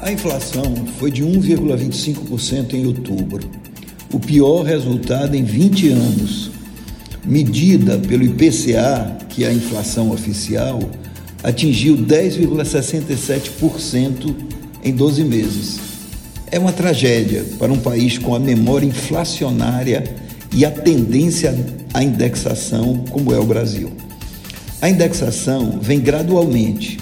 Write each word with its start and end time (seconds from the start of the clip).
A 0.00 0.12
inflação 0.12 0.86
foi 0.96 1.10
de 1.10 1.24
1,25% 1.24 2.74
em 2.74 2.86
outubro, 2.86 3.50
o 4.12 4.20
pior 4.20 4.62
resultado 4.62 5.34
em 5.34 5.42
20 5.42 5.88
anos. 5.88 6.52
Medida 7.24 7.98
pelo 7.98 8.22
IPCA, 8.22 9.18
que 9.28 9.42
é 9.42 9.48
a 9.48 9.52
inflação 9.52 10.12
oficial, 10.12 10.78
atingiu 11.42 11.96
10,67% 11.96 14.36
em 14.84 14.92
12 14.92 15.24
meses. 15.24 15.80
É 16.48 16.60
uma 16.60 16.72
tragédia 16.72 17.44
para 17.58 17.72
um 17.72 17.78
país 17.78 18.18
com 18.18 18.36
a 18.36 18.40
memória 18.40 18.86
inflacionária 18.86 20.04
e 20.54 20.64
a 20.64 20.70
tendência 20.70 21.58
à 21.92 22.04
indexação, 22.04 23.02
como 23.10 23.34
é 23.34 23.38
o 23.38 23.44
Brasil. 23.44 23.90
A 24.80 24.88
indexação 24.88 25.80
vem 25.82 25.98
gradualmente, 25.98 27.00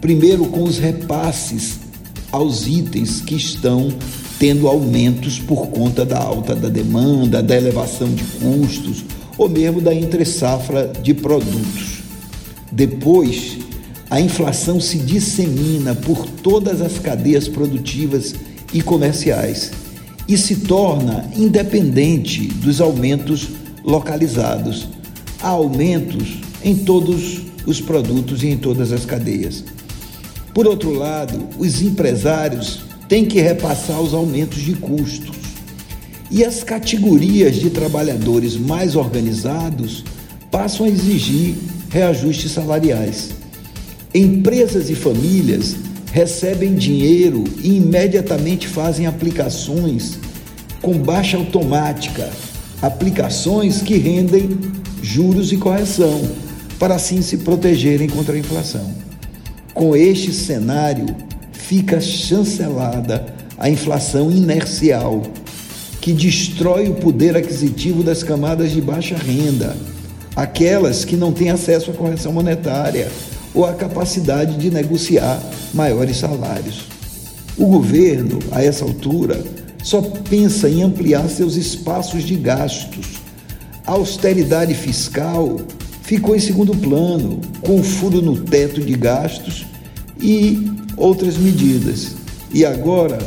primeiro 0.00 0.46
com 0.46 0.62
os 0.62 0.78
repasses 0.78 1.87
aos 2.30 2.66
itens 2.66 3.20
que 3.20 3.34
estão 3.34 3.92
tendo 4.38 4.68
aumentos 4.68 5.38
por 5.38 5.68
conta 5.68 6.04
da 6.04 6.18
alta 6.18 6.54
da 6.54 6.68
demanda, 6.68 7.42
da 7.42 7.56
elevação 7.56 8.08
de 8.08 8.22
custos 8.24 9.04
ou 9.36 9.48
mesmo 9.48 9.80
da 9.80 9.94
entre-safra 9.94 10.92
de 11.02 11.14
produtos. 11.14 11.98
Depois, 12.70 13.58
a 14.10 14.20
inflação 14.20 14.80
se 14.80 14.98
dissemina 14.98 15.94
por 15.94 16.26
todas 16.26 16.80
as 16.80 16.98
cadeias 16.98 17.48
produtivas 17.48 18.34
e 18.72 18.82
comerciais 18.82 19.72
e 20.26 20.36
se 20.36 20.56
torna 20.56 21.30
independente 21.36 22.46
dos 22.46 22.80
aumentos 22.80 23.48
localizados. 23.82 24.88
Há 25.40 25.48
aumentos 25.48 26.38
em 26.62 26.74
todos 26.76 27.40
os 27.66 27.80
produtos 27.80 28.42
e 28.42 28.48
em 28.48 28.56
todas 28.56 28.92
as 28.92 29.04
cadeias. 29.04 29.64
Por 30.58 30.66
outro 30.66 30.92
lado, 30.92 31.50
os 31.56 31.80
empresários 31.82 32.80
têm 33.08 33.24
que 33.24 33.40
repassar 33.40 34.00
os 34.00 34.12
aumentos 34.12 34.60
de 34.60 34.74
custos. 34.74 35.36
E 36.32 36.44
as 36.44 36.64
categorias 36.64 37.54
de 37.54 37.70
trabalhadores 37.70 38.56
mais 38.56 38.96
organizados 38.96 40.02
passam 40.50 40.84
a 40.84 40.88
exigir 40.88 41.54
reajustes 41.90 42.50
salariais. 42.50 43.30
Empresas 44.12 44.90
e 44.90 44.96
famílias 44.96 45.76
recebem 46.10 46.74
dinheiro 46.74 47.44
e 47.62 47.76
imediatamente 47.76 48.66
fazem 48.66 49.06
aplicações 49.06 50.18
com 50.82 50.98
baixa 50.98 51.36
automática, 51.36 52.28
aplicações 52.82 53.80
que 53.80 53.96
rendem 53.96 54.58
juros 55.00 55.52
e 55.52 55.56
correção, 55.56 56.20
para 56.80 56.96
assim 56.96 57.22
se 57.22 57.36
protegerem 57.36 58.08
contra 58.08 58.34
a 58.34 58.38
inflação. 58.40 59.07
Com 59.78 59.94
este 59.94 60.32
cenário, 60.32 61.06
fica 61.52 62.00
chancelada 62.00 63.24
a 63.56 63.70
inflação 63.70 64.28
inercial, 64.28 65.22
que 66.00 66.12
destrói 66.12 66.88
o 66.88 66.94
poder 66.94 67.36
aquisitivo 67.36 68.02
das 68.02 68.24
camadas 68.24 68.72
de 68.72 68.80
baixa 68.80 69.16
renda, 69.16 69.76
aquelas 70.34 71.04
que 71.04 71.16
não 71.16 71.30
têm 71.32 71.50
acesso 71.50 71.92
à 71.92 71.94
correção 71.94 72.32
monetária 72.32 73.08
ou 73.54 73.64
à 73.64 73.72
capacidade 73.72 74.56
de 74.56 74.68
negociar 74.68 75.40
maiores 75.72 76.16
salários. 76.16 76.86
O 77.56 77.66
governo, 77.66 78.40
a 78.50 78.64
essa 78.64 78.84
altura, 78.84 79.44
só 79.80 80.00
pensa 80.00 80.68
em 80.68 80.82
ampliar 80.82 81.28
seus 81.28 81.54
espaços 81.54 82.24
de 82.24 82.34
gastos. 82.34 83.20
A 83.86 83.92
austeridade 83.92 84.74
fiscal 84.74 85.56
ficou 86.08 86.34
em 86.34 86.40
segundo 86.40 86.74
plano, 86.74 87.38
com 87.60 87.82
furo 87.82 88.22
no 88.22 88.34
teto 88.34 88.80
de 88.80 88.94
gastos 88.94 89.66
e 90.18 90.66
outras 90.96 91.36
medidas. 91.36 92.16
E 92.50 92.64
agora, 92.64 93.18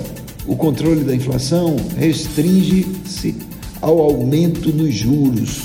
o 0.47 0.55
controle 0.55 1.03
da 1.03 1.15
inflação 1.15 1.75
restringe-se 1.95 3.35
ao 3.79 3.99
aumento 3.99 4.73
nos 4.73 4.95
juros, 4.95 5.61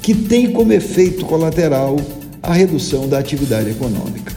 que 0.00 0.14
tem 0.14 0.52
como 0.52 0.72
efeito 0.72 1.26
colateral 1.26 1.96
a 2.40 2.52
redução 2.54 3.08
da 3.08 3.18
atividade 3.18 3.70
econômica. 3.70 4.32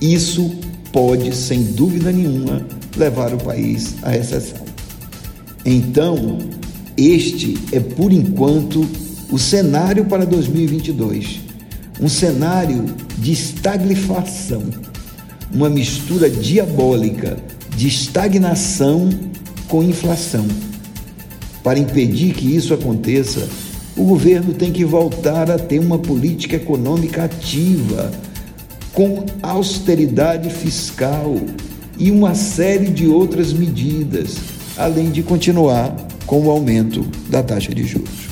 Isso 0.00 0.52
pode, 0.92 1.34
sem 1.34 1.64
dúvida 1.64 2.12
nenhuma, 2.12 2.64
levar 2.96 3.34
o 3.34 3.38
país 3.38 3.96
à 4.02 4.10
recessão. 4.10 4.64
Então, 5.64 6.38
este 6.96 7.58
é, 7.72 7.80
por 7.80 8.12
enquanto, 8.12 8.86
o 9.32 9.38
cenário 9.38 10.04
para 10.04 10.26
2022. 10.26 11.40
Um 11.98 12.08
cenário 12.08 12.84
de 13.16 13.32
estagflação, 13.32 14.62
uma 15.52 15.70
mistura 15.70 16.28
diabólica 16.28 17.38
de 17.74 17.88
estagnação 17.88 19.08
com 19.68 19.82
inflação. 19.82 20.46
Para 21.64 21.78
impedir 21.78 22.34
que 22.34 22.54
isso 22.54 22.74
aconteça, 22.74 23.48
o 23.96 24.04
governo 24.04 24.52
tem 24.52 24.70
que 24.70 24.84
voltar 24.84 25.50
a 25.50 25.58
ter 25.58 25.78
uma 25.78 25.98
política 25.98 26.56
econômica 26.56 27.24
ativa, 27.24 28.10
com 28.92 29.24
austeridade 29.42 30.50
fiscal 30.50 31.36
e 31.96 32.10
uma 32.10 32.34
série 32.34 32.90
de 32.90 33.06
outras 33.06 33.50
medidas, 33.54 34.36
além 34.76 35.10
de 35.10 35.22
continuar 35.22 35.96
com 36.26 36.46
o 36.46 36.50
aumento 36.50 37.06
da 37.30 37.42
taxa 37.42 37.74
de 37.74 37.84
juros. 37.84 38.31